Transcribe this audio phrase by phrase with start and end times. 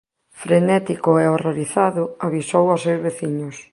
[0.43, 3.55] Frenético e horrorizado, avisou ós seus veciños.